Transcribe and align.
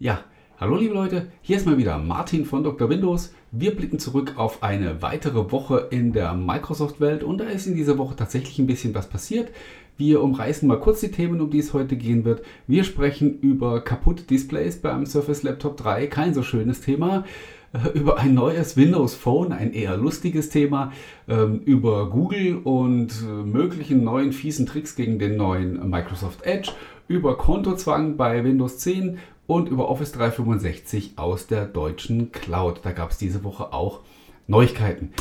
Ja, 0.00 0.20
hallo 0.60 0.76
liebe 0.76 0.94
Leute, 0.94 1.26
hier 1.42 1.56
ist 1.56 1.66
mal 1.66 1.76
wieder 1.76 1.98
Martin 1.98 2.44
von 2.44 2.62
Dr. 2.62 2.88
Windows. 2.88 3.34
Wir 3.50 3.74
blicken 3.74 3.98
zurück 3.98 4.34
auf 4.36 4.62
eine 4.62 5.02
weitere 5.02 5.50
Woche 5.50 5.88
in 5.90 6.12
der 6.12 6.34
Microsoft-Welt 6.34 7.24
und 7.24 7.38
da 7.38 7.46
ist 7.46 7.66
in 7.66 7.74
dieser 7.74 7.98
Woche 7.98 8.14
tatsächlich 8.14 8.60
ein 8.60 8.68
bisschen 8.68 8.94
was 8.94 9.08
passiert. 9.08 9.50
Wir 9.96 10.22
umreißen 10.22 10.68
mal 10.68 10.78
kurz 10.78 11.00
die 11.00 11.10
Themen, 11.10 11.40
um 11.40 11.50
die 11.50 11.58
es 11.58 11.72
heute 11.72 11.96
gehen 11.96 12.24
wird. 12.24 12.42
Wir 12.68 12.84
sprechen 12.84 13.40
über 13.40 13.80
kaputte 13.80 14.22
Displays 14.22 14.80
beim 14.80 15.04
Surface 15.04 15.42
Laptop 15.42 15.76
3, 15.78 16.06
kein 16.06 16.32
so 16.32 16.44
schönes 16.44 16.80
Thema 16.80 17.24
äh, 17.72 17.98
über 17.98 18.18
ein 18.18 18.34
neues 18.34 18.76
Windows 18.76 19.16
Phone, 19.16 19.52
ein 19.52 19.72
eher 19.72 19.96
lustiges 19.96 20.48
Thema, 20.48 20.92
ähm, 21.26 21.60
über 21.64 22.08
Google 22.08 22.58
und 22.62 23.10
äh, 23.20 23.24
möglichen 23.24 24.04
neuen 24.04 24.32
fiesen 24.32 24.64
Tricks 24.64 24.94
gegen 24.94 25.18
den 25.18 25.36
neuen 25.36 25.90
Microsoft 25.90 26.46
Edge, 26.46 26.70
über 27.08 27.36
Kontozwang 27.36 28.16
bei 28.16 28.44
Windows 28.44 28.78
10 28.78 29.18
und 29.48 29.68
über 29.70 29.88
Office 29.88 30.12
365 30.12 31.14
aus 31.16 31.46
der 31.48 31.64
deutschen 31.64 32.30
Cloud. 32.32 32.80
Da 32.84 32.92
gab 32.92 33.10
es 33.10 33.18
diese 33.18 33.42
Woche 33.42 33.72
auch 33.72 34.02
Neuigkeiten. 34.46 35.12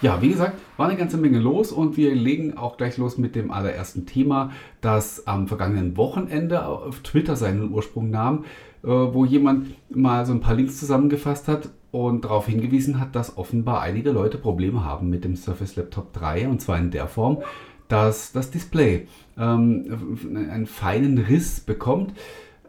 Ja, 0.00 0.22
wie 0.22 0.30
gesagt, 0.30 0.58
war 0.76 0.88
eine 0.88 0.96
ganze 0.96 1.18
Menge 1.18 1.38
los 1.38 1.70
und 1.70 1.96
wir 1.96 2.14
legen 2.14 2.56
auch 2.56 2.78
gleich 2.78 2.96
los 2.96 3.18
mit 3.18 3.34
dem 3.34 3.50
allerersten 3.50 4.06
Thema, 4.06 4.52
das 4.80 5.26
am 5.26 5.48
vergangenen 5.48 5.96
Wochenende 5.96 6.64
auf 6.64 7.00
Twitter 7.00 7.36
seinen 7.36 7.70
Ursprung 7.70 8.08
nahm, 8.08 8.44
äh, 8.84 8.88
wo 8.88 9.24
jemand 9.24 9.74
mal 9.94 10.24
so 10.24 10.32
ein 10.32 10.40
paar 10.40 10.54
Links 10.54 10.78
zusammengefasst 10.78 11.46
hat 11.48 11.70
und 11.90 12.24
darauf 12.24 12.46
hingewiesen 12.46 13.00
hat, 13.00 13.14
dass 13.16 13.36
offenbar 13.36 13.82
einige 13.82 14.12
Leute 14.12 14.38
Probleme 14.38 14.84
haben 14.84 15.10
mit 15.10 15.24
dem 15.24 15.36
Surface 15.36 15.76
Laptop 15.76 16.12
3 16.14 16.48
und 16.48 16.62
zwar 16.62 16.78
in 16.78 16.90
der 16.90 17.08
Form, 17.08 17.42
dass 17.88 18.32
das 18.32 18.50
Display 18.50 19.06
ähm, 19.38 20.18
einen 20.50 20.66
feinen 20.66 21.18
Riss 21.18 21.60
bekommt. 21.60 22.12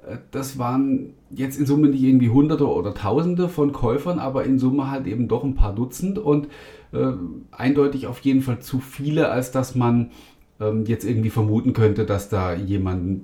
Äh, 0.08 0.18
das 0.32 0.58
waren 0.58 1.14
jetzt 1.30 1.60
in 1.60 1.66
Summe 1.66 1.90
nicht 1.90 2.04
irgendwie 2.04 2.30
Hunderte 2.30 2.68
oder 2.68 2.94
Tausende 2.94 3.50
von 3.50 3.72
Käufern, 3.72 4.20
aber 4.20 4.46
in 4.46 4.60
Summe 4.60 4.90
halt 4.90 5.08
eben 5.08 5.28
doch 5.28 5.44
ein 5.44 5.56
paar 5.56 5.74
Dutzend 5.76 6.18
und 6.18 6.48
äh, 6.92 7.12
eindeutig 7.52 8.08
auf 8.08 8.20
jeden 8.20 8.42
Fall 8.42 8.60
zu 8.60 8.80
viele, 8.80 9.30
als 9.30 9.52
dass 9.52 9.76
man 9.76 10.12
ähm, 10.60 10.86
jetzt 10.86 11.06
irgendwie 11.06 11.30
vermuten 11.30 11.74
könnte, 11.74 12.06
dass 12.06 12.30
da 12.30 12.54
jemand 12.54 13.24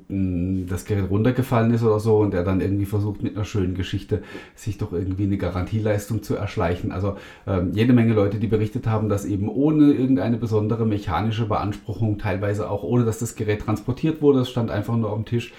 das 0.70 0.86
Gerät 0.86 1.10
runtergefallen 1.10 1.74
ist 1.74 1.84
oder 1.84 2.00
so 2.00 2.18
und 2.20 2.34
der 2.34 2.44
dann 2.44 2.62
irgendwie 2.62 2.86
versucht 2.86 3.22
mit 3.24 3.36
einer 3.36 3.46
schönen 3.46 3.76
Geschichte 3.76 4.24
sich 4.56 4.78
doch 4.78 4.94
irgendwie 4.94 5.24
eine 5.24 5.38
Garantieleistung 5.38 6.24
zu 6.24 6.36
erschleichen. 6.36 6.92
Also 6.92 7.18
ähm, 7.48 7.72
jede 7.74 7.94
Menge 7.94 8.14
Leute, 8.14 8.38
die 8.38 8.48
berichtet 8.48 8.88
haben, 8.88 9.10
dass 9.10 9.26
eben 9.26 9.50
ohne 9.50 9.94
irgendeine 9.94 10.38
besondere 10.38 10.86
mechanische 10.86 11.46
Beanspruchung, 11.48 12.18
teilweise 12.18 12.70
auch 12.70 12.84
ohne 12.84 13.06
dass 13.06 13.20
das 13.20 13.36
Gerät 13.36 13.62
transportiert 13.62 14.22
wurde, 14.22 14.40
es 14.40 14.50
stand 14.50 14.72
einfach 14.72 14.96
nur 14.96 15.10
auf 15.12 15.18
dem 15.18 15.26
Tisch, 15.26 15.54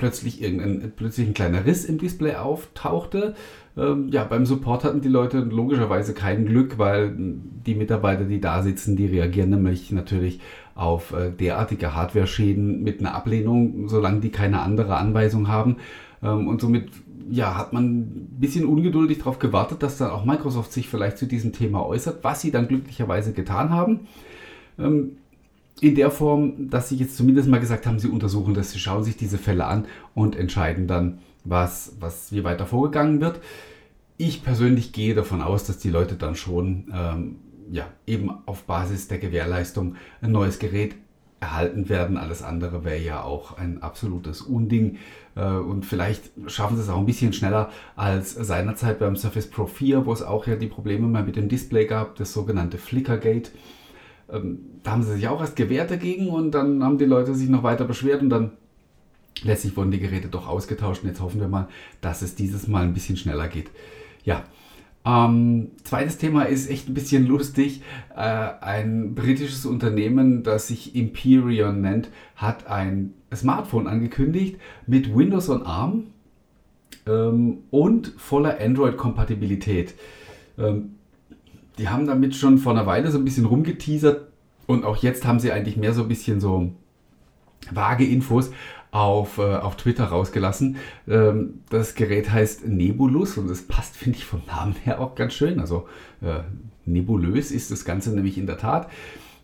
plötzlich 0.00 0.42
irgendein 0.42 0.92
plötzlich 0.96 1.28
ein 1.28 1.34
kleiner 1.34 1.66
Riss 1.66 1.84
im 1.84 1.98
Display 1.98 2.34
auftauchte. 2.34 3.34
Ähm, 3.76 4.08
ja, 4.08 4.24
beim 4.24 4.46
Support 4.46 4.82
hatten 4.82 5.02
die 5.02 5.08
Leute 5.08 5.40
logischerweise 5.40 6.14
kein 6.14 6.46
Glück, 6.46 6.78
weil 6.78 7.14
die 7.16 7.74
Mitarbeiter, 7.74 8.24
die 8.24 8.40
da 8.40 8.62
sitzen, 8.62 8.96
die 8.96 9.06
reagieren 9.06 9.50
nämlich 9.50 9.92
natürlich 9.92 10.40
auf 10.74 11.12
äh, 11.12 11.30
derartige 11.30 11.94
Hardware-Schäden 11.94 12.82
mit 12.82 13.00
einer 13.00 13.14
Ablehnung, 13.14 13.88
solange 13.88 14.20
die 14.20 14.30
keine 14.30 14.62
andere 14.62 14.96
Anweisung 14.96 15.48
haben. 15.48 15.76
Ähm, 16.22 16.48
und 16.48 16.62
somit 16.62 16.88
ja, 17.30 17.56
hat 17.56 17.74
man 17.74 17.84
ein 17.84 18.36
bisschen 18.40 18.64
ungeduldig 18.64 19.18
darauf 19.18 19.38
gewartet, 19.38 19.82
dass 19.82 19.98
dann 19.98 20.10
auch 20.10 20.24
Microsoft 20.24 20.72
sich 20.72 20.88
vielleicht 20.88 21.18
zu 21.18 21.26
diesem 21.26 21.52
Thema 21.52 21.86
äußert, 21.86 22.24
was 22.24 22.40
sie 22.40 22.50
dann 22.50 22.68
glücklicherweise 22.68 23.34
getan 23.34 23.68
haben. 23.68 24.08
Ähm, 24.78 25.18
in 25.82 25.94
der 25.94 26.10
Form, 26.10 26.70
dass 26.70 26.88
sie 26.88 26.96
jetzt 26.96 27.16
zumindest 27.16 27.48
mal 27.48 27.60
gesagt 27.60 27.86
haben, 27.86 27.98
sie 27.98 28.08
untersuchen 28.08 28.54
das, 28.54 28.72
sie 28.72 28.78
schauen 28.78 29.04
sich 29.04 29.16
diese 29.16 29.38
Fälle 29.38 29.66
an 29.66 29.86
und 30.14 30.36
entscheiden 30.36 30.86
dann, 30.86 31.18
was, 31.44 31.96
was 32.00 32.32
wie 32.32 32.44
weiter 32.44 32.66
vorgegangen 32.66 33.20
wird. 33.20 33.40
Ich 34.16 34.44
persönlich 34.44 34.92
gehe 34.92 35.14
davon 35.14 35.40
aus, 35.40 35.64
dass 35.64 35.78
die 35.78 35.90
Leute 35.90 36.14
dann 36.16 36.34
schon 36.34 36.92
ähm, 36.94 37.36
ja, 37.70 37.86
eben 38.06 38.30
auf 38.46 38.64
Basis 38.64 39.08
der 39.08 39.18
Gewährleistung 39.18 39.96
ein 40.20 40.32
neues 40.32 40.58
Gerät 40.58 40.94
erhalten 41.40 41.88
werden. 41.88 42.18
Alles 42.18 42.42
andere 42.42 42.84
wäre 42.84 43.00
ja 43.00 43.22
auch 43.22 43.56
ein 43.56 43.82
absolutes 43.82 44.42
Unding. 44.42 44.98
Äh, 45.34 45.44
und 45.44 45.86
vielleicht 45.86 46.30
schaffen 46.48 46.76
sie 46.76 46.82
es 46.82 46.88
auch 46.88 46.98
ein 46.98 47.06
bisschen 47.06 47.32
schneller 47.32 47.70
als 47.96 48.34
seinerzeit 48.34 48.98
beim 48.98 49.16
Surface 49.16 49.48
Pro 49.48 49.66
4, 49.66 50.04
wo 50.04 50.12
es 50.12 50.22
auch 50.22 50.46
ja 50.46 50.56
die 50.56 50.66
Probleme 50.66 51.06
mal 51.06 51.24
mit 51.24 51.36
dem 51.36 51.48
Display 51.48 51.86
gab, 51.86 52.16
das 52.16 52.32
sogenannte 52.32 52.76
Flickergate. 52.76 53.50
Da 54.82 54.90
haben 54.90 55.02
sie 55.02 55.14
sich 55.14 55.28
auch 55.28 55.40
erst 55.40 55.56
gewehrt 55.56 55.90
dagegen 55.90 56.28
und 56.28 56.52
dann 56.52 56.82
haben 56.82 56.98
die 56.98 57.04
Leute 57.04 57.34
sich 57.34 57.48
noch 57.48 57.62
weiter 57.62 57.84
beschwert 57.84 58.22
und 58.22 58.30
dann 58.30 58.52
letztlich 59.42 59.76
wurden 59.76 59.90
die 59.90 60.00
Geräte 60.00 60.28
doch 60.28 60.48
ausgetauscht 60.48 61.02
und 61.02 61.08
jetzt 61.08 61.20
hoffen 61.20 61.40
wir 61.40 61.48
mal, 61.48 61.68
dass 62.00 62.22
es 62.22 62.34
dieses 62.34 62.68
Mal 62.68 62.82
ein 62.82 62.94
bisschen 62.94 63.16
schneller 63.16 63.48
geht. 63.48 63.70
Ja, 64.24 64.44
ähm, 65.04 65.70
zweites 65.82 66.18
Thema 66.18 66.42
ist 66.42 66.70
echt 66.70 66.88
ein 66.88 66.94
bisschen 66.94 67.26
lustig. 67.26 67.82
Äh, 68.14 68.20
ein 68.20 69.14
britisches 69.14 69.64
Unternehmen, 69.64 70.42
das 70.42 70.68
sich 70.68 70.94
Imperion 70.94 71.80
nennt, 71.80 72.10
hat 72.36 72.66
ein 72.66 73.14
Smartphone 73.34 73.86
angekündigt 73.86 74.58
mit 74.86 75.14
Windows 75.16 75.48
on 75.48 75.62
ARM 75.62 76.06
ähm, 77.06 77.58
und 77.70 78.12
voller 78.18 78.60
Android-Kompatibilität. 78.60 79.94
Ähm, 80.58 80.96
die 81.80 81.88
haben 81.88 82.06
damit 82.06 82.36
schon 82.36 82.58
vor 82.58 82.72
einer 82.72 82.84
Weile 82.84 83.10
so 83.10 83.16
ein 83.16 83.24
bisschen 83.24 83.46
rumgeteasert 83.46 84.28
und 84.66 84.84
auch 84.84 84.98
jetzt 84.98 85.24
haben 85.24 85.40
sie 85.40 85.50
eigentlich 85.50 85.78
mehr 85.78 85.94
so 85.94 86.02
ein 86.02 86.08
bisschen 86.08 86.38
so 86.38 86.72
vage 87.70 88.04
Infos 88.04 88.50
auf, 88.90 89.38
äh, 89.38 89.56
auf 89.56 89.76
Twitter 89.76 90.04
rausgelassen. 90.04 90.76
Ähm, 91.08 91.60
das 91.70 91.94
Gerät 91.94 92.30
heißt 92.30 92.68
Nebulus 92.68 93.38
und 93.38 93.48
das 93.48 93.62
passt, 93.62 93.96
finde 93.96 94.18
ich, 94.18 94.26
vom 94.26 94.42
Namen 94.46 94.74
her 94.84 95.00
auch 95.00 95.14
ganz 95.14 95.32
schön. 95.32 95.58
Also 95.58 95.88
äh, 96.20 96.40
nebulös 96.84 97.50
ist 97.50 97.70
das 97.70 97.86
Ganze 97.86 98.10
nämlich 98.10 98.36
in 98.36 98.46
der 98.46 98.58
Tat. 98.58 98.90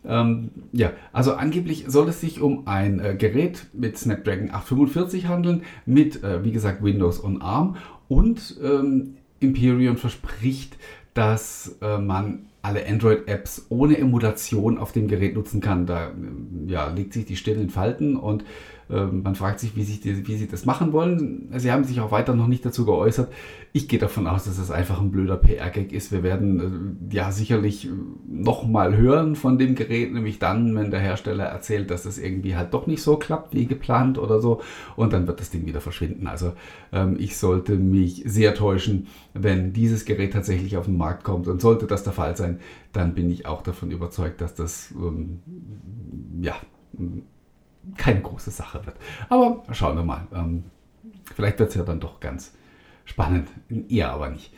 Ähm, 0.04 0.50
ja, 0.72 0.92
also 1.14 1.34
angeblich 1.34 1.86
soll 1.88 2.06
es 2.10 2.20
sich 2.20 2.42
um 2.42 2.68
ein 2.68 3.00
äh, 3.00 3.16
Gerät 3.16 3.66
mit 3.72 3.96
Snapdragon 3.96 4.50
845 4.50 5.26
handeln, 5.26 5.62
mit, 5.86 6.22
äh, 6.22 6.44
wie 6.44 6.52
gesagt, 6.52 6.84
Windows 6.84 7.24
on 7.24 7.40
ARM 7.40 7.76
und 8.08 8.60
ähm, 8.62 9.16
Imperion 9.40 9.96
verspricht, 9.96 10.76
dass 11.16 11.76
äh, 11.80 11.98
man 11.98 12.46
alle 12.62 12.86
Android-Apps 12.86 13.66
ohne 13.68 13.96
Emulation 13.96 14.78
auf 14.78 14.92
dem 14.92 15.08
Gerät 15.08 15.34
nutzen 15.34 15.60
kann. 15.60 15.86
Da 15.86 16.10
ja, 16.66 16.88
legt 16.88 17.12
sich 17.12 17.24
die 17.24 17.36
Stirn 17.36 17.60
in 17.60 17.70
Falten 17.70 18.16
und 18.16 18.44
man 18.88 19.34
fragt 19.34 19.58
sich, 19.58 19.74
wie, 19.74 19.82
sich 19.82 20.00
die, 20.00 20.28
wie 20.28 20.36
sie 20.36 20.46
das 20.46 20.64
machen 20.64 20.92
wollen. 20.92 21.48
Sie 21.56 21.72
haben 21.72 21.82
sich 21.82 22.00
auch 22.00 22.12
weiter 22.12 22.34
noch 22.34 22.46
nicht 22.46 22.64
dazu 22.64 22.86
geäußert. 22.86 23.32
Ich 23.72 23.88
gehe 23.88 23.98
davon 23.98 24.28
aus, 24.28 24.44
dass 24.44 24.58
es 24.58 24.70
einfach 24.70 25.00
ein 25.00 25.10
blöder 25.10 25.36
PR-Gag 25.36 25.92
ist. 25.92 26.12
Wir 26.12 26.22
werden 26.22 27.08
äh, 27.10 27.14
ja 27.14 27.32
sicherlich 27.32 27.88
nochmal 28.28 28.96
hören 28.96 29.34
von 29.34 29.58
dem 29.58 29.74
Gerät, 29.74 30.12
nämlich 30.12 30.38
dann, 30.38 30.74
wenn 30.76 30.92
der 30.92 31.00
Hersteller 31.00 31.44
erzählt, 31.44 31.90
dass 31.90 32.04
es 32.04 32.18
irgendwie 32.18 32.54
halt 32.54 32.72
doch 32.74 32.86
nicht 32.86 33.02
so 33.02 33.16
klappt 33.16 33.54
wie 33.54 33.66
geplant 33.66 34.18
oder 34.18 34.40
so. 34.40 34.60
Und 34.94 35.12
dann 35.12 35.26
wird 35.26 35.40
das 35.40 35.50
Ding 35.50 35.66
wieder 35.66 35.80
verschwinden. 35.80 36.28
Also 36.28 36.52
ähm, 36.92 37.16
ich 37.18 37.36
sollte 37.36 37.74
mich 37.74 38.22
sehr 38.24 38.54
täuschen, 38.54 39.08
wenn 39.34 39.72
dieses 39.72 40.04
Gerät 40.04 40.32
tatsächlich 40.32 40.76
auf 40.76 40.86
den 40.86 40.96
Markt 40.96 41.24
kommt. 41.24 41.48
Und 41.48 41.60
sollte 41.60 41.86
das 41.86 42.04
der 42.04 42.12
Fall 42.12 42.36
sein, 42.36 42.60
dann 42.92 43.14
bin 43.14 43.30
ich 43.30 43.46
auch 43.46 43.62
davon 43.62 43.90
überzeugt, 43.90 44.40
dass 44.40 44.54
das 44.54 44.94
ähm, 44.96 45.40
ja 46.40 46.54
keine 47.96 48.20
große 48.20 48.50
Sache 48.50 48.84
wird. 48.86 48.96
Aber 49.28 49.62
schauen 49.72 49.96
wir 49.96 50.04
mal. 50.04 50.26
Ähm, 50.34 50.64
vielleicht 51.34 51.58
wird 51.58 51.70
es 51.70 51.74
ja 51.74 51.82
dann 51.82 52.00
doch 52.00 52.20
ganz 52.20 52.52
spannend. 53.04 53.48
Eher 53.88 54.10
aber 54.10 54.30
nicht. 54.30 54.52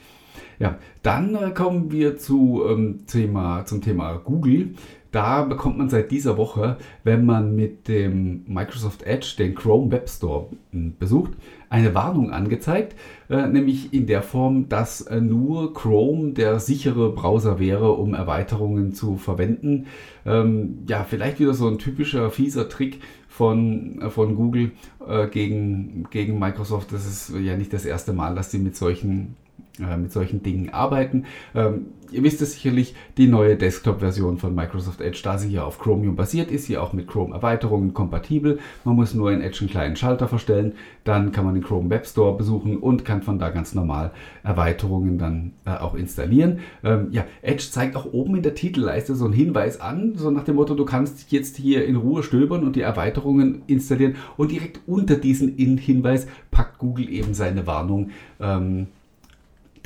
Ja, 0.59 0.79
dann 1.03 1.35
äh, 1.35 1.51
kommen 1.51 1.93
wir 1.93 2.17
zu, 2.17 2.63
ähm, 2.69 3.07
Thema, 3.07 3.65
zum 3.65 3.81
Thema 3.81 4.15
Google. 4.15 4.75
Da 5.11 5.43
bekommt 5.45 5.79
man 5.79 5.89
seit 5.89 6.11
dieser 6.11 6.37
Woche, 6.37 6.77
wenn 7.03 7.25
man 7.25 7.55
mit 7.55 7.89
dem 7.89 8.45
Microsoft 8.47 9.05
Edge 9.05 9.37
den 9.39 9.55
Chrome 9.55 9.91
Web 9.91 10.09
Store 10.09 10.49
hm, 10.73 10.97
besucht, 10.99 11.33
eine 11.71 11.95
Warnung 11.95 12.31
angezeigt, 12.31 12.95
äh, 13.31 13.47
nämlich 13.47 13.95
in 13.95 14.07
der 14.07 14.23
Form, 14.23 14.69
dass 14.69 15.01
äh, 15.03 15.21
nur 15.21 15.73
Chrome 15.73 16.33
der 16.33 16.61
sichere 16.61 17.11
Browser 17.13 17.59
wäre, 17.59 17.93
um 17.93 18.13
Erweiterungen 18.13 18.93
zu 18.93 19.17
verwenden. 19.17 19.87
Ähm, 20.27 20.81
ja, 20.89 21.05
vielleicht 21.05 21.41
wieder 21.41 21.55
so 21.55 21.69
ein 21.69 21.79
typischer 21.79 22.31
fieser 22.31 22.69
Trick 22.69 23.01
von, 23.29 24.01
äh, 24.03 24.11
von 24.11 24.35
Google 24.35 24.73
äh, 25.07 25.29
gegen, 25.29 26.09
gegen 26.11 26.39
Microsoft. 26.39 26.93
Das 26.93 27.07
ist 27.07 27.33
ja 27.39 27.57
nicht 27.57 27.73
das 27.73 27.85
erste 27.85 28.13
Mal, 28.13 28.35
dass 28.35 28.51
sie 28.51 28.59
mit 28.59 28.77
solchen 28.77 29.37
mit 29.79 30.13
solchen 30.13 30.43
Dingen 30.43 30.71
arbeiten. 30.71 31.25
Ähm, 31.55 31.87
ihr 32.11 32.23
wisst 32.23 32.43
es 32.43 32.55
sicherlich, 32.55 32.95
die 33.17 33.27
neue 33.27 33.57
Desktop-Version 33.57 34.39
von 34.39 34.55
Microsoft 34.55 35.01
Edge, 35.01 35.21
da 35.23 35.39
sie 35.39 35.53
ja 35.53 35.65
auf 35.65 35.79
Chromium 35.79 36.17
basiert, 36.17 36.51
ist 36.51 36.67
sie 36.67 36.79
auch 36.79 36.93
mit 36.93 37.07
Chrome-Erweiterungen 37.07 37.95
kompatibel. 37.95 38.59
Man 38.85 38.97
muss 38.97 39.15
nur 39.15 39.31
in 39.31 39.41
Edge 39.41 39.59
einen 39.61 39.71
kleinen 39.71 39.97
Schalter 39.97 40.29
verstellen, 40.29 40.73
dann 41.05 41.33
kann 41.33 41.45
man 41.45 41.55
den 41.55 41.63
Chrome 41.63 41.91
Web 41.91 42.07
Store 42.07 42.37
besuchen 42.37 42.77
und 42.79 43.05
kann 43.05 43.23
von 43.23 43.39
da 43.39 43.51
ganz 43.51 43.75
normal 43.75 44.13
Erweiterungen 44.43 45.19
dann 45.19 45.53
äh, 45.65 45.71
auch 45.71 45.95
installieren. 45.95 46.61
Ähm, 46.83 47.09
ja, 47.11 47.25
Edge 47.43 47.69
zeigt 47.71 47.97
auch 47.97 48.13
oben 48.13 48.37
in 48.37 48.43
der 48.43 48.55
Titelleiste 48.55 49.15
so 49.15 49.25
einen 49.25 49.35
Hinweis 49.35 49.81
an, 49.81 50.15
so 50.17 50.31
nach 50.31 50.45
dem 50.45 50.57
Motto, 50.57 50.75
du 50.75 50.85
kannst 50.85 51.31
jetzt 51.31 51.57
hier 51.57 51.85
in 51.85 51.97
Ruhe 51.97 52.23
stöbern 52.23 52.65
und 52.65 52.77
die 52.77 52.81
Erweiterungen 52.81 53.63
installieren 53.67 54.17
und 54.37 54.51
direkt 54.51 54.81
unter 54.87 55.17
diesen 55.17 55.57
Hinweis 55.57 56.27
packt 56.51 56.79
Google 56.79 57.09
eben 57.09 57.35
seine 57.35 57.67
Warnung. 57.67 58.11
Ähm, 58.41 58.89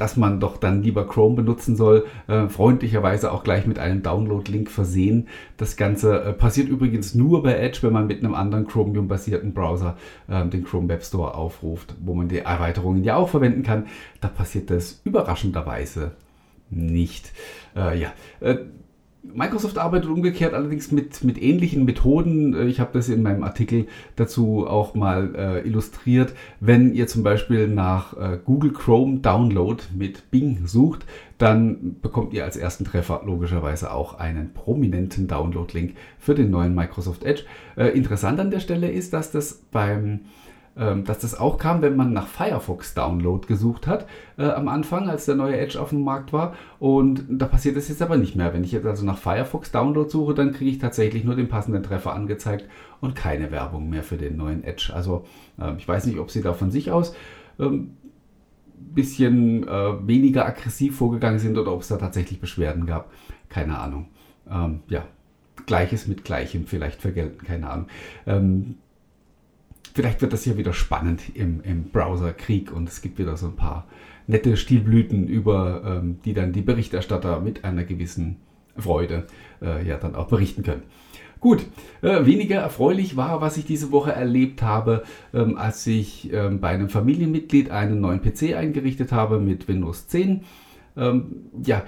dass 0.03 0.17
man 0.17 0.41
doch 0.41 0.57
dann 0.57 0.83
lieber 0.83 1.07
Chrome 1.07 1.37
benutzen 1.37 1.77
soll. 1.77 2.07
Äh, 2.27 2.49
freundlicherweise 2.49 3.31
auch 3.31 3.45
gleich 3.45 3.69
mit 3.69 3.79
einem 3.79 4.03
Download-Link 4.03 4.69
versehen. 4.69 5.29
Das 5.59 5.77
Ganze 5.77 6.25
äh, 6.25 6.33
passiert 6.33 6.69
übrigens 6.69 7.15
nur 7.15 7.45
bei 7.45 7.55
Edge, 7.55 7.79
wenn 7.83 7.93
man 7.93 8.09
mit 8.09 8.19
einem 8.19 8.35
anderen 8.35 8.67
Chromium-basierten 8.67 9.55
Browser 9.55 9.97
äh, 10.27 10.45
den 10.47 10.65
Chrome 10.65 10.89
Web 10.89 11.05
Store 11.05 11.35
aufruft, 11.35 11.95
wo 12.05 12.15
man 12.15 12.27
die 12.27 12.39
Erweiterungen 12.39 13.05
ja 13.05 13.15
auch 13.15 13.29
verwenden 13.29 13.63
kann. 13.63 13.87
Da 14.21 14.27
passiert 14.27 14.71
das 14.71 15.01
überraschenderweise 15.05 16.11
nicht. 16.69 17.31
Äh, 17.77 18.01
ja, 18.01 18.13
äh, 18.41 18.57
Microsoft 19.23 19.79
arbeitet 19.79 20.11
umgekehrt 20.11 20.53
allerdings 20.53 20.91
mit, 20.91 21.23
mit 21.23 21.41
ähnlichen 21.41 21.85
Methoden. 21.85 22.55
Äh, 22.55 22.65
ich 22.65 22.81
habe 22.81 22.91
das 22.93 23.09
in 23.09 23.23
meinem 23.23 23.45
Artikel 23.45 23.87
dazu 24.17 24.67
auch 24.67 24.95
mal 24.95 25.35
äh, 25.35 25.67
illustriert. 25.67 26.35
Wenn 26.61 26.93
ihr 26.93 27.07
zum 27.07 27.23
Beispiel 27.23 27.69
nach 27.69 28.17
äh, 28.17 28.39
Google 28.45 28.73
Chrome 28.73 29.21
Download 29.21 29.83
mit 29.95 30.31
Bing 30.31 30.67
sucht, 30.67 31.07
dann 31.39 31.97
bekommt 32.01 32.33
ihr 32.35 32.45
als 32.45 32.57
ersten 32.57 32.85
Treffer 32.85 33.23
logischerweise 33.25 33.93
auch 33.93 34.15
einen 34.19 34.53
prominenten 34.53 35.29
Download-Link 35.29 35.95
für 36.19 36.35
den 36.35 36.51
neuen 36.51 36.75
Microsoft 36.75 37.25
Edge. 37.25 37.43
Äh, 37.77 37.89
interessant 37.89 38.41
an 38.41 38.51
der 38.51 38.61
Stelle 38.61 38.91
ist, 38.91 39.13
dass 39.13 39.31
das 39.31 39.63
beim 39.71 40.21
ähm, 40.77 41.05
dass 41.05 41.19
das 41.19 41.39
auch 41.39 41.59
kam, 41.59 41.83
wenn 41.83 41.97
man 41.97 42.13
nach 42.13 42.27
Firefox 42.27 42.95
Download 42.95 43.47
gesucht 43.47 43.87
hat 43.87 44.07
äh, 44.39 44.45
am 44.45 44.69
Anfang, 44.69 45.09
als 45.09 45.27
der 45.27 45.35
neue 45.35 45.59
Edge 45.59 45.81
auf 45.81 45.91
dem 45.91 46.03
Markt 46.03 46.33
war. 46.33 46.55
Und 46.79 47.25
da 47.29 47.47
passiert 47.47 47.77
das 47.77 47.89
jetzt 47.89 48.03
aber 48.03 48.17
nicht 48.17 48.37
mehr. 48.37 48.55
Wenn 48.55 48.65
ich 48.65 48.73
jetzt 48.73 48.87
also 48.87 49.05
nach 49.05 49.19
Firefox 49.19 49.71
Download 49.71 50.09
suche, 50.09 50.35
dann 50.35 50.53
kriege 50.53 50.71
ich 50.71 50.79
tatsächlich 50.79 51.25
nur 51.25 51.37
den 51.37 51.49
passenden 51.49 51.83
Treffer 51.83 52.15
angezeigt 52.15 52.69
und 53.01 53.15
keine 53.15 53.51
Werbung 53.51 53.91
mehr 53.91 54.03
für 54.03 54.17
den 54.17 54.37
neuen 54.37 54.65
Edge. 54.65 54.93
Also 54.95 55.25
äh, 55.61 55.75
ich 55.77 55.87
weiß 55.87 56.07
nicht, 56.07 56.19
ob 56.19 56.31
sie 56.31 56.43
da 56.43 56.55
von 56.55 56.71
sich 56.71 56.91
aus 56.91 57.15
ähm, 57.59 57.97
bisschen 58.95 59.67
äh, 59.67 60.07
weniger 60.07 60.47
aggressiv 60.47 60.97
vorgegangen 60.97 61.39
sind 61.39 61.57
oder 61.57 61.73
ob 61.73 61.83
es 61.83 61.89
da 61.89 61.97
tatsächlich 61.97 62.41
Beschwerden 62.41 62.87
gab. 62.87 63.11
Keine 63.49 63.79
Ahnung. 63.79 64.09
Ähm, 64.51 64.81
ja, 64.89 65.05
Gleiches 65.67 66.09
mit 66.09 66.25
Gleichem 66.25 66.67
vielleicht 66.67 67.01
vergelten, 67.01 67.45
keine 67.45 67.71
Ahnung. 67.71 67.87
Ähm, 68.27 68.77
vielleicht 69.95 70.23
wird 70.23 70.33
das 70.33 70.45
hier 70.45 70.57
wieder 70.57 70.73
spannend 70.73 71.23
im, 71.35 71.61
im 71.63 71.85
Browserkrieg 71.85 72.73
und 72.73 72.89
es 72.89 73.03
gibt 73.03 73.19
wieder 73.19 73.37
so 73.37 73.47
ein 73.47 73.57
paar 73.57 73.87
nette 74.27 74.57
Stilblüten, 74.57 75.27
über 75.27 75.83
ähm, 75.85 76.21
die 76.25 76.35
dann 76.35 76.53
die 76.53 76.63
Berichterstatter 76.63 77.41
mit 77.41 77.65
einer 77.65 77.85
gewissen 77.85 78.37
Freude 78.77 79.27
äh, 79.61 79.87
ja 79.87 79.97
dann 79.97 80.15
auch 80.15 80.29
berichten 80.29 80.63
können. 80.63 80.83
Gut, 81.41 81.67
äh, 82.03 82.25
weniger 82.25 82.61
erfreulich 82.61 83.17
war, 83.17 83.41
was 83.41 83.57
ich 83.57 83.65
diese 83.65 83.91
Woche 83.91 84.13
erlebt 84.13 84.63
habe, 84.63 85.03
ähm, 85.35 85.59
als 85.59 85.85
ich 85.89 86.33
ähm, 86.33 86.61
bei 86.61 86.69
einem 86.69 86.89
Familienmitglied 86.89 87.71
einen 87.73 88.01
neuen 88.01 88.23
PC 88.23 88.55
eingerichtet 88.55 89.11
habe 89.11 89.41
mit 89.41 89.67
Windows 89.67 90.07
10. 90.07 90.43
Ähm, 90.97 91.25
ja, 91.65 91.83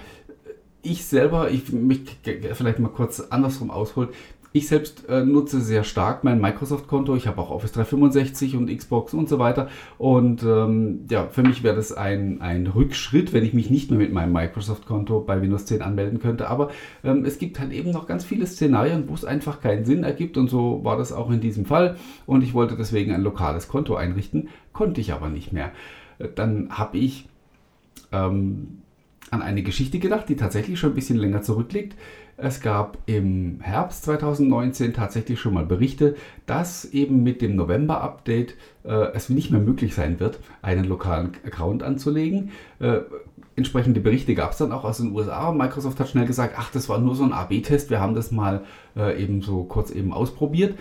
ich 0.82 1.04
selber, 1.06 1.50
ich 1.50 1.72
möchte 1.72 2.12
vielleicht 2.54 2.80
mal 2.80 2.88
kurz 2.88 3.20
andersrum 3.20 3.70
ausholen. 3.70 4.10
Ich 4.56 4.68
selbst 4.68 5.08
äh, 5.08 5.24
nutze 5.24 5.60
sehr 5.60 5.82
stark 5.82 6.22
mein 6.22 6.40
Microsoft-Konto. 6.40 7.16
Ich 7.16 7.26
habe 7.26 7.40
auch 7.40 7.50
Office 7.50 7.72
365 7.72 8.54
und 8.54 8.72
Xbox 8.72 9.12
und 9.12 9.28
so 9.28 9.40
weiter. 9.40 9.68
Und 9.98 10.44
ähm, 10.44 11.06
ja, 11.10 11.26
für 11.26 11.42
mich 11.42 11.64
wäre 11.64 11.74
das 11.74 11.90
ein, 11.90 12.40
ein 12.40 12.68
Rückschritt, 12.68 13.32
wenn 13.32 13.44
ich 13.44 13.52
mich 13.52 13.68
nicht 13.68 13.90
mehr 13.90 13.98
mit 13.98 14.12
meinem 14.12 14.32
Microsoft-Konto 14.32 15.22
bei 15.22 15.42
Windows 15.42 15.66
10 15.66 15.82
anmelden 15.82 16.20
könnte. 16.20 16.48
Aber 16.48 16.70
ähm, 17.02 17.24
es 17.24 17.40
gibt 17.40 17.58
halt 17.58 17.72
eben 17.72 17.90
noch 17.90 18.06
ganz 18.06 18.24
viele 18.24 18.46
Szenarien, 18.46 19.08
wo 19.08 19.14
es 19.14 19.24
einfach 19.24 19.60
keinen 19.60 19.84
Sinn 19.84 20.04
ergibt. 20.04 20.36
Und 20.36 20.48
so 20.48 20.84
war 20.84 20.96
das 20.96 21.12
auch 21.12 21.32
in 21.32 21.40
diesem 21.40 21.64
Fall. 21.64 21.96
Und 22.24 22.44
ich 22.44 22.54
wollte 22.54 22.76
deswegen 22.76 23.10
ein 23.10 23.22
lokales 23.22 23.66
Konto 23.66 23.96
einrichten, 23.96 24.50
konnte 24.72 25.00
ich 25.00 25.12
aber 25.12 25.30
nicht 25.30 25.52
mehr. 25.52 25.72
Dann 26.36 26.68
habe 26.70 26.96
ich 26.98 27.28
ähm, 28.12 28.83
an 29.30 29.42
eine 29.42 29.62
Geschichte 29.62 29.98
gedacht, 29.98 30.28
die 30.28 30.36
tatsächlich 30.36 30.78
schon 30.78 30.92
ein 30.92 30.94
bisschen 30.94 31.16
länger 31.16 31.42
zurückliegt. 31.42 31.96
Es 32.36 32.60
gab 32.60 32.98
im 33.06 33.60
Herbst 33.60 34.04
2019 34.04 34.92
tatsächlich 34.92 35.38
schon 35.38 35.54
mal 35.54 35.64
Berichte, 35.64 36.16
dass 36.46 36.84
eben 36.84 37.22
mit 37.22 37.40
dem 37.42 37.54
November-Update 37.54 38.54
äh, 38.84 39.12
es 39.14 39.28
nicht 39.28 39.50
mehr 39.50 39.60
möglich 39.60 39.94
sein 39.94 40.18
wird, 40.18 40.40
einen 40.60 40.84
lokalen 40.84 41.32
Account 41.46 41.84
anzulegen. 41.84 42.50
Äh, 42.80 43.00
entsprechende 43.54 44.00
Berichte 44.00 44.34
gab 44.34 44.50
es 44.50 44.58
dann 44.58 44.72
auch 44.72 44.84
aus 44.84 44.96
den 44.96 45.12
USA. 45.12 45.52
Microsoft 45.52 46.00
hat 46.00 46.08
schnell 46.08 46.26
gesagt, 46.26 46.54
ach, 46.58 46.72
das 46.72 46.88
war 46.88 46.98
nur 46.98 47.14
so 47.14 47.22
ein 47.22 47.32
AB-Test, 47.32 47.90
wir 47.90 48.00
haben 48.00 48.16
das 48.16 48.32
mal 48.32 48.64
äh, 48.96 49.22
eben 49.22 49.40
so 49.40 49.62
kurz 49.62 49.90
eben 49.90 50.12
ausprobiert. 50.12 50.76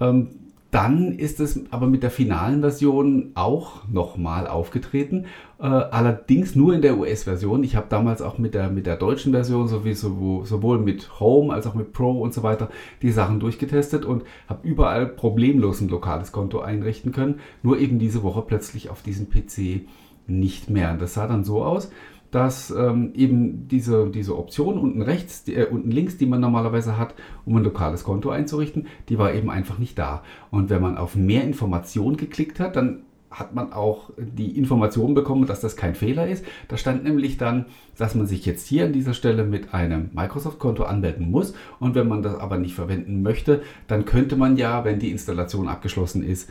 Ähm, 0.00 0.28
dann 0.70 1.12
ist 1.12 1.40
es 1.40 1.60
aber 1.70 1.86
mit 1.86 2.02
der 2.02 2.10
finalen 2.10 2.60
Version 2.60 3.30
auch 3.34 3.88
nochmal 3.88 4.46
aufgetreten. 4.46 5.24
Äh, 5.58 5.64
allerdings 5.64 6.54
nur 6.54 6.74
in 6.74 6.82
der 6.82 6.98
US-Version. 6.98 7.64
Ich 7.64 7.74
habe 7.74 7.86
damals 7.88 8.20
auch 8.20 8.36
mit 8.36 8.52
der, 8.52 8.68
mit 8.68 8.86
der 8.86 8.96
deutschen 8.96 9.32
Version 9.32 9.66
sowie 9.66 9.94
sowohl, 9.94 10.44
sowohl 10.44 10.78
mit 10.78 11.20
Home 11.20 11.54
als 11.54 11.66
auch 11.66 11.74
mit 11.74 11.94
Pro 11.94 12.20
und 12.20 12.34
so 12.34 12.42
weiter 12.42 12.68
die 13.00 13.12
Sachen 13.12 13.40
durchgetestet 13.40 14.04
und 14.04 14.24
habe 14.46 14.68
überall 14.68 15.06
problemlos 15.06 15.80
ein 15.80 15.88
lokales 15.88 16.32
Konto 16.32 16.60
einrichten 16.60 17.12
können. 17.12 17.40
Nur 17.62 17.78
eben 17.78 17.98
diese 17.98 18.22
Woche 18.22 18.42
plötzlich 18.42 18.90
auf 18.90 19.00
diesem 19.00 19.30
PC 19.30 19.86
nicht 20.26 20.68
mehr. 20.68 20.92
Und 20.92 21.00
das 21.00 21.14
sah 21.14 21.26
dann 21.26 21.44
so 21.44 21.64
aus, 21.64 21.90
dass 22.30 22.70
ähm, 22.70 23.12
eben 23.14 23.68
diese, 23.68 24.10
diese 24.10 24.36
Option 24.36 24.78
unten 24.78 25.02
rechts, 25.02 25.44
die, 25.44 25.54
äh, 25.54 25.66
unten 25.66 25.90
links, 25.90 26.16
die 26.18 26.26
man 26.26 26.40
normalerweise 26.40 26.98
hat, 26.98 27.14
um 27.44 27.56
ein 27.56 27.64
lokales 27.64 28.04
Konto 28.04 28.30
einzurichten, 28.30 28.86
die 29.08 29.18
war 29.18 29.32
eben 29.32 29.50
einfach 29.50 29.78
nicht 29.78 29.98
da. 29.98 30.22
Und 30.50 30.70
wenn 30.70 30.82
man 30.82 30.98
auf 30.98 31.16
mehr 31.16 31.44
Informationen 31.44 32.16
geklickt 32.16 32.60
hat, 32.60 32.76
dann 32.76 33.02
hat 33.30 33.54
man 33.54 33.72
auch 33.72 34.10
die 34.16 34.56
Information 34.56 35.14
bekommen, 35.14 35.46
dass 35.46 35.60
das 35.60 35.76
kein 35.76 35.94
Fehler 35.94 36.26
ist. 36.28 36.44
Da 36.68 36.76
stand 36.76 37.04
nämlich 37.04 37.36
dann, 37.36 37.66
dass 37.96 38.14
man 38.14 38.26
sich 38.26 38.46
jetzt 38.46 38.66
hier 38.66 38.86
an 38.86 38.92
dieser 38.92 39.12
Stelle 39.12 39.44
mit 39.44 39.74
einem 39.74 40.10
Microsoft-Konto 40.14 40.84
anmelden 40.84 41.30
muss. 41.30 41.52
Und 41.78 41.94
wenn 41.94 42.08
man 42.08 42.22
das 42.22 42.36
aber 42.36 42.58
nicht 42.58 42.74
verwenden 42.74 43.22
möchte, 43.22 43.62
dann 43.86 44.06
könnte 44.06 44.36
man 44.36 44.56
ja, 44.56 44.84
wenn 44.84 44.98
die 44.98 45.10
Installation 45.10 45.68
abgeschlossen 45.68 46.22
ist, 46.22 46.50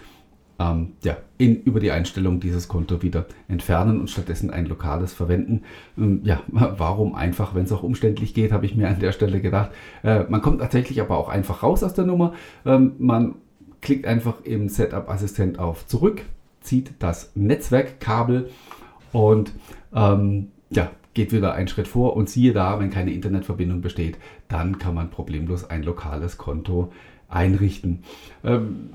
ähm, 0.59 0.93
ja, 1.03 1.17
in, 1.37 1.61
über 1.63 1.79
die 1.79 1.91
Einstellung 1.91 2.39
dieses 2.39 2.67
Konto 2.67 3.01
wieder 3.03 3.25
entfernen 3.47 3.99
und 3.99 4.09
stattdessen 4.09 4.49
ein 4.49 4.65
lokales 4.65 5.13
verwenden. 5.13 5.63
Ähm, 5.97 6.21
ja, 6.23 6.41
warum 6.47 7.15
einfach, 7.15 7.55
wenn 7.55 7.63
es 7.65 7.71
auch 7.71 7.83
umständlich 7.83 8.33
geht, 8.33 8.51
habe 8.51 8.65
ich 8.65 8.75
mir 8.75 8.87
an 8.87 8.99
der 8.99 9.11
Stelle 9.11 9.39
gedacht. 9.39 9.71
Äh, 10.03 10.23
man 10.29 10.41
kommt 10.41 10.61
tatsächlich 10.61 11.01
aber 11.01 11.17
auch 11.17 11.29
einfach 11.29 11.63
raus 11.63 11.83
aus 11.83 11.93
der 11.93 12.05
Nummer. 12.05 12.33
Ähm, 12.65 12.93
man 12.97 13.35
klickt 13.81 14.07
einfach 14.07 14.41
im 14.43 14.69
Setup-Assistent 14.69 15.59
auf 15.59 15.85
Zurück, 15.87 16.23
zieht 16.61 16.91
das 16.99 17.31
Netzwerkkabel 17.35 18.49
und 19.11 19.53
ähm, 19.93 20.47
ja, 20.69 20.91
geht 21.13 21.31
wieder 21.31 21.53
einen 21.53 21.67
Schritt 21.67 21.87
vor 21.87 22.15
und 22.15 22.29
siehe 22.29 22.53
da, 22.53 22.79
wenn 22.79 22.89
keine 22.89 23.11
Internetverbindung 23.11 23.81
besteht, 23.81 24.17
dann 24.47 24.77
kann 24.77 24.93
man 24.93 25.09
problemlos 25.09 25.69
ein 25.69 25.83
lokales 25.83 26.37
Konto 26.37 26.91
einrichten. 27.29 28.03
Ähm, 28.43 28.89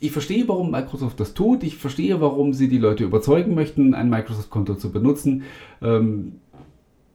ich 0.00 0.12
verstehe, 0.12 0.46
warum 0.48 0.70
Microsoft 0.70 1.20
das 1.20 1.34
tut. 1.34 1.62
Ich 1.62 1.76
verstehe, 1.76 2.20
warum 2.20 2.52
sie 2.52 2.68
die 2.68 2.78
Leute 2.78 3.04
überzeugen 3.04 3.54
möchten, 3.54 3.94
ein 3.94 4.10
Microsoft-Konto 4.10 4.74
zu 4.74 4.92
benutzen. 4.92 5.44
Ähm, 5.82 6.40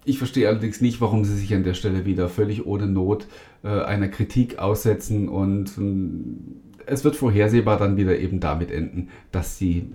ich 0.04 0.18
verstehe 0.18 0.48
allerdings 0.48 0.82
nicht, 0.82 1.00
warum 1.00 1.24
sie 1.24 1.38
sich 1.38 1.54
an 1.54 1.64
der 1.64 1.76
Stelle 1.76 2.06
wieder 2.06 2.28
völlig 2.28 2.66
ohne 2.66 2.88
Not 2.88 3.28
äh, 3.64 3.68
einer 3.68 4.08
Kritik 4.08 4.58
aussetzen 4.58 5.30
und 5.30 5.78
ähm, 5.78 6.62
es 6.86 7.04
wird 7.04 7.16
vorhersehbar 7.16 7.78
dann 7.78 7.98
wieder 7.98 8.18
eben 8.18 8.40
damit 8.40 8.72
enden, 8.72 9.10
dass 9.32 9.58
sie 9.58 9.90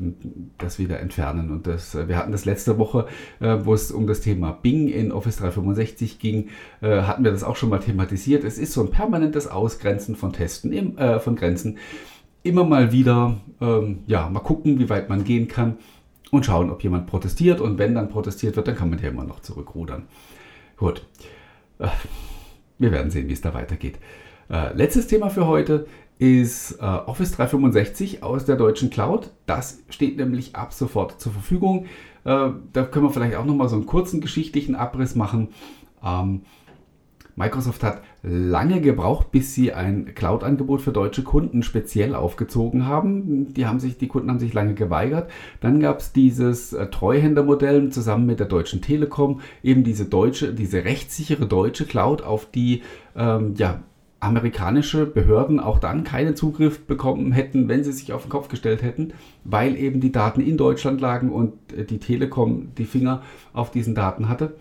das 0.58 0.78
wieder 0.78 1.00
entfernen. 1.00 1.50
Und 1.50 1.66
das, 1.66 1.94
äh, 1.94 2.08
wir 2.08 2.16
hatten 2.16 2.32
das 2.32 2.44
letzte 2.44 2.78
Woche, 2.78 3.06
äh, 3.40 3.56
wo 3.64 3.74
es 3.74 3.90
um 3.90 4.06
das 4.06 4.20
Thema 4.20 4.52
Bing 4.52 4.88
in 4.88 5.12
Office 5.12 5.36
365 5.36 6.18
ging, 6.18 6.48
äh, 6.80 7.02
hatten 7.02 7.24
wir 7.24 7.32
das 7.32 7.44
auch 7.44 7.56
schon 7.56 7.68
mal 7.68 7.80
thematisiert. 7.80 8.44
Es 8.44 8.58
ist 8.58 8.72
so 8.72 8.82
ein 8.82 8.90
permanentes 8.90 9.46
Ausgrenzen 9.46 10.16
von 10.16 10.32
Testen, 10.32 10.72
im, 10.72 10.96
äh, 10.98 11.18
von 11.18 11.36
Grenzen 11.36 11.78
immer 12.46 12.64
mal 12.64 12.92
wieder, 12.92 13.36
ähm, 13.60 14.00
ja, 14.06 14.28
mal 14.28 14.40
gucken, 14.40 14.78
wie 14.78 14.88
weit 14.88 15.08
man 15.08 15.24
gehen 15.24 15.48
kann 15.48 15.78
und 16.30 16.46
schauen, 16.46 16.70
ob 16.70 16.82
jemand 16.82 17.06
protestiert. 17.06 17.60
Und 17.60 17.78
wenn 17.78 17.94
dann 17.94 18.08
protestiert 18.08 18.56
wird, 18.56 18.68
dann 18.68 18.76
kann 18.76 18.90
man 18.90 18.98
ja 19.00 19.08
immer 19.08 19.24
noch 19.24 19.40
zurückrudern. 19.40 20.06
Gut. 20.76 21.06
Äh, 21.78 21.88
wir 22.78 22.92
werden 22.92 23.10
sehen, 23.10 23.28
wie 23.28 23.32
es 23.32 23.40
da 23.40 23.54
weitergeht. 23.54 23.98
Äh, 24.50 24.74
letztes 24.74 25.06
Thema 25.06 25.30
für 25.30 25.46
heute. 25.46 25.86
ist 26.18 26.78
äh, 26.80 26.84
Office 26.84 27.32
365 27.32 28.22
aus 28.22 28.46
der 28.46 28.56
deutschen 28.56 28.88
Cloud. 28.88 29.30
Das 29.44 29.80
steht 29.90 30.16
nämlich 30.16 30.56
ab 30.56 30.72
sofort 30.72 31.20
zur 31.20 31.32
Verfügung. 31.32 31.86
Äh, 32.24 32.50
da 32.72 32.84
können 32.84 33.04
wir 33.04 33.10
vielleicht 33.10 33.36
auch 33.36 33.44
nochmal 33.44 33.68
so 33.68 33.76
einen 33.76 33.86
kurzen 33.86 34.22
geschichtlichen 34.22 34.74
Abriss 34.74 35.14
machen. 35.14 35.48
Ähm, 36.02 36.42
Microsoft 37.36 37.82
hat 37.82 38.00
lange 38.28 38.80
gebraucht, 38.80 39.30
bis 39.30 39.54
sie 39.54 39.72
ein 39.72 40.14
Cloud-Angebot 40.14 40.80
für 40.80 40.90
deutsche 40.90 41.22
Kunden 41.22 41.62
speziell 41.62 42.14
aufgezogen 42.14 42.86
haben. 42.86 43.54
Die, 43.54 43.66
haben 43.66 43.78
sich, 43.78 43.98
die 43.98 44.08
Kunden 44.08 44.28
haben 44.30 44.40
sich 44.40 44.52
lange 44.52 44.74
geweigert. 44.74 45.30
Dann 45.60 45.78
gab 45.78 46.00
es 46.00 46.12
dieses 46.12 46.72
äh, 46.72 46.88
Treuhändermodell 46.88 47.90
zusammen 47.90 48.26
mit 48.26 48.40
der 48.40 48.48
Deutschen 48.48 48.82
Telekom, 48.82 49.40
eben 49.62 49.84
diese 49.84 50.06
deutsche, 50.06 50.52
diese 50.52 50.84
rechtssichere 50.84 51.46
deutsche 51.46 51.86
Cloud, 51.86 52.22
auf 52.22 52.50
die 52.50 52.82
ähm, 53.14 53.54
ja, 53.56 53.80
amerikanische 54.18 55.06
Behörden 55.06 55.60
auch 55.60 55.78
dann 55.78 56.02
keinen 56.02 56.34
Zugriff 56.34 56.84
bekommen 56.84 57.30
hätten, 57.30 57.68
wenn 57.68 57.84
sie 57.84 57.92
sich 57.92 58.12
auf 58.12 58.22
den 58.22 58.30
Kopf 58.30 58.48
gestellt 58.48 58.82
hätten, 58.82 59.12
weil 59.44 59.76
eben 59.76 60.00
die 60.00 60.10
Daten 60.10 60.40
in 60.40 60.56
Deutschland 60.56 61.00
lagen 61.00 61.30
und 61.30 61.52
äh, 61.72 61.84
die 61.84 61.98
Telekom 61.98 62.72
die 62.76 62.86
Finger 62.86 63.22
auf 63.52 63.70
diesen 63.70 63.94
Daten 63.94 64.28
hatte. 64.28 64.56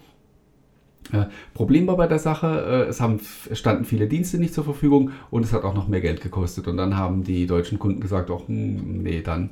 Äh, 1.11 1.25
Problem 1.53 1.87
war 1.87 1.97
bei 1.97 2.07
der 2.07 2.19
Sache, 2.19 2.47
äh, 2.47 2.89
es, 2.89 2.99
haben, 3.01 3.19
standen 3.51 3.85
viele 3.85 4.07
Dienste 4.07 4.37
nicht 4.37 4.53
zur 4.53 4.63
Verfügung 4.63 5.11
und 5.31 5.43
es 5.43 5.53
hat 5.53 5.63
auch 5.63 5.75
noch 5.75 5.87
mehr 5.87 6.01
Geld 6.01 6.21
gekostet. 6.21 6.67
Und 6.67 6.77
dann 6.77 6.97
haben 6.97 7.23
die 7.23 7.47
deutschen 7.47 7.79
Kunden 7.79 8.01
gesagt, 8.01 8.29
oh, 8.29 8.41
hm, 8.47 9.03
nee, 9.03 9.21
dann, 9.21 9.51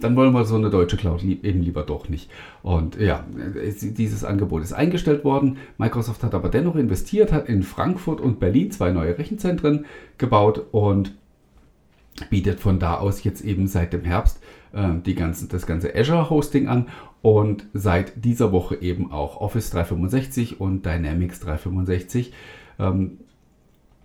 dann 0.00 0.16
wollen 0.16 0.32
wir 0.32 0.44
so 0.44 0.56
eine 0.56 0.70
deutsche 0.70 0.96
Cloud 0.96 1.22
eben 1.22 1.62
lieber 1.62 1.82
doch 1.82 2.08
nicht. 2.08 2.30
Und 2.62 2.98
ja, 2.98 3.24
dieses 3.80 4.24
Angebot 4.24 4.62
ist 4.62 4.72
eingestellt 4.72 5.24
worden. 5.24 5.58
Microsoft 5.78 6.22
hat 6.22 6.34
aber 6.34 6.48
dennoch 6.48 6.76
investiert, 6.76 7.32
hat 7.32 7.48
in 7.48 7.62
Frankfurt 7.62 8.20
und 8.20 8.40
Berlin 8.40 8.70
zwei 8.70 8.90
neue 8.90 9.16
Rechenzentren 9.16 9.84
gebaut 10.18 10.62
und 10.72 11.12
bietet 12.28 12.60
von 12.60 12.78
da 12.78 12.96
aus 12.96 13.24
jetzt 13.24 13.42
eben 13.42 13.66
seit 13.66 13.92
dem 13.92 14.04
Herbst 14.04 14.40
äh, 14.72 14.94
die 15.04 15.14
ganzen, 15.14 15.48
das 15.48 15.66
ganze 15.66 15.94
Azure 15.94 16.30
Hosting 16.30 16.68
an 16.68 16.88
und 17.22 17.66
seit 17.72 18.24
dieser 18.24 18.52
Woche 18.52 18.76
eben 18.76 19.12
auch 19.12 19.40
Office 19.40 19.70
365 19.70 20.60
und 20.60 20.84
Dynamics 20.84 21.40
365. 21.40 22.32
Ähm, 22.78 23.18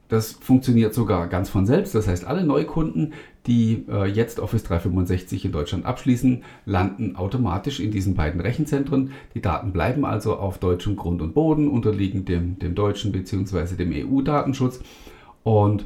das 0.08 0.34
funktioniert 0.34 0.94
sogar 0.94 1.28
ganz 1.28 1.50
von 1.50 1.66
selbst. 1.66 1.96
Das 1.96 2.08
heißt, 2.08 2.26
alle 2.26 2.44
Neukunden, 2.44 3.14
die 3.48 3.86
äh, 3.90 4.06
jetzt 4.06 4.40
Office 4.40 4.64
365 4.64 5.46
in 5.46 5.52
Deutschland 5.52 5.86
abschließen, 5.86 6.44
landen 6.66 7.16
automatisch 7.16 7.80
in 7.80 7.90
diesen 7.90 8.14
beiden 8.14 8.40
Rechenzentren. 8.40 9.12
Die 9.34 9.42
Daten 9.42 9.72
bleiben 9.72 10.06
also 10.06 10.36
auf 10.38 10.60
deutschem 10.60 10.96
Grund 10.96 11.22
und 11.22 11.34
Boden, 11.34 11.68
unterliegen 11.68 12.26
dem, 12.26 12.60
dem 12.60 12.76
deutschen 12.76 13.12
bzw. 13.12 13.76
dem 13.76 13.92
EU-Datenschutz. 13.92 14.82
Und 15.44 15.86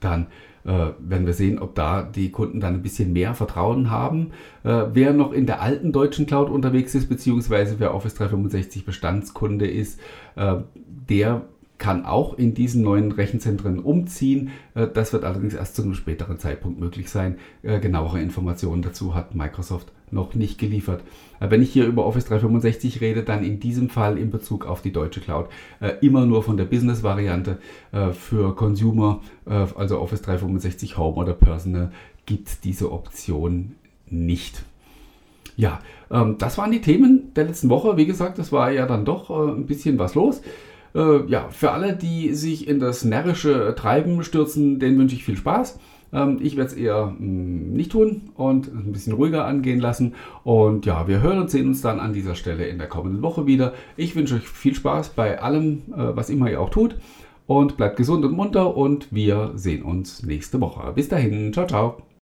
dann 0.00 0.28
werden 0.64 1.26
wir 1.26 1.34
sehen, 1.34 1.58
ob 1.58 1.74
da 1.74 2.02
die 2.02 2.30
Kunden 2.30 2.60
dann 2.60 2.74
ein 2.74 2.82
bisschen 2.82 3.12
mehr 3.12 3.34
Vertrauen 3.34 3.90
haben. 3.90 4.30
Äh, 4.64 4.84
wer 4.92 5.12
noch 5.12 5.32
in 5.32 5.46
der 5.46 5.60
alten 5.60 5.92
deutschen 5.92 6.26
Cloud 6.26 6.50
unterwegs 6.50 6.94
ist, 6.94 7.08
beziehungsweise 7.08 7.76
wer 7.78 7.94
Office 7.94 8.14
365 8.14 8.84
Bestandskunde 8.84 9.66
ist, 9.66 10.00
äh, 10.36 10.56
der 10.74 11.42
kann 11.82 12.04
auch 12.04 12.38
in 12.38 12.54
diesen 12.54 12.82
neuen 12.82 13.10
Rechenzentren 13.10 13.80
umziehen. 13.80 14.50
Äh, 14.76 14.86
das 14.86 15.12
wird 15.12 15.24
allerdings 15.24 15.52
erst 15.52 15.74
zu 15.74 15.82
einem 15.82 15.94
späteren 15.94 16.38
Zeitpunkt 16.38 16.78
möglich 16.78 17.10
sein. 17.10 17.38
Äh, 17.64 17.80
genauere 17.80 18.20
Informationen 18.20 18.82
dazu 18.82 19.16
hat 19.16 19.34
Microsoft 19.34 19.90
noch 20.12 20.36
nicht 20.36 20.58
geliefert. 20.58 21.02
Äh, 21.40 21.50
wenn 21.50 21.60
ich 21.60 21.72
hier 21.72 21.86
über 21.86 22.06
Office 22.06 22.26
365 22.26 23.00
rede, 23.00 23.24
dann 23.24 23.42
in 23.42 23.58
diesem 23.58 23.88
Fall 23.90 24.16
in 24.16 24.30
Bezug 24.30 24.64
auf 24.64 24.80
die 24.80 24.92
deutsche 24.92 25.20
Cloud 25.20 25.48
immer 26.00 26.24
nur 26.24 26.44
von 26.44 26.56
der 26.56 26.66
Business-Variante. 26.66 27.58
Für 28.12 28.54
Consumer, 28.54 29.20
also 29.44 29.98
Office 29.98 30.22
365 30.22 30.96
Home 30.96 31.16
oder 31.16 31.32
Personal, 31.32 31.90
gibt 32.26 32.46
es 32.48 32.60
diese 32.60 32.92
Option 32.92 33.74
nicht. 34.08 34.62
Ja, 35.56 35.80
ähm, 36.12 36.36
das 36.38 36.58
waren 36.58 36.70
die 36.70 36.80
Themen 36.80 37.32
der 37.34 37.44
letzten 37.44 37.70
Woche. 37.70 37.96
Wie 37.96 38.06
gesagt, 38.06 38.38
es 38.38 38.52
war 38.52 38.70
ja 38.70 38.86
dann 38.86 39.04
doch 39.04 39.30
ein 39.30 39.66
bisschen 39.66 39.98
was 39.98 40.14
los. 40.14 40.42
Äh, 40.94 41.26
ja, 41.26 41.48
für 41.50 41.70
alle, 41.72 41.96
die 41.96 42.34
sich 42.34 42.68
in 42.68 42.78
das 42.78 43.04
närrische 43.04 43.74
Treiben 43.76 44.22
stürzen, 44.24 44.78
denen 44.78 44.98
wünsche 44.98 45.14
ich 45.14 45.24
viel 45.24 45.36
Spaß. 45.36 45.78
Ähm, 46.12 46.38
ich 46.40 46.56
werde 46.56 46.70
es 46.70 46.76
eher 46.76 47.06
mh, 47.06 47.14
mm, 47.18 47.72
nicht 47.72 47.92
tun 47.92 48.30
und 48.34 48.68
ein 48.68 48.92
bisschen 48.92 49.14
ruhiger 49.14 49.46
angehen 49.46 49.80
lassen. 49.80 50.14
Und 50.44 50.86
ja, 50.86 51.08
wir 51.08 51.22
hören 51.22 51.38
und 51.38 51.50
sehen 51.50 51.68
uns 51.68 51.80
dann 51.80 52.00
an 52.00 52.12
dieser 52.12 52.34
Stelle 52.34 52.66
in 52.66 52.78
der 52.78 52.88
kommenden 52.88 53.22
Woche 53.22 53.46
wieder. 53.46 53.72
Ich 53.96 54.14
wünsche 54.14 54.36
euch 54.36 54.48
viel 54.48 54.74
Spaß 54.74 55.10
bei 55.10 55.40
allem, 55.40 55.82
äh, 55.92 56.16
was 56.16 56.30
immer 56.30 56.50
ihr 56.50 56.60
auch 56.60 56.70
tut. 56.70 56.96
Und 57.46 57.76
bleibt 57.76 57.96
gesund 57.96 58.24
und 58.24 58.32
munter 58.32 58.76
und 58.76 59.08
wir 59.12 59.52
sehen 59.56 59.82
uns 59.82 60.22
nächste 60.22 60.60
Woche. 60.60 60.92
Bis 60.92 61.08
dahin, 61.08 61.52
ciao, 61.52 61.66
ciao. 61.66 62.11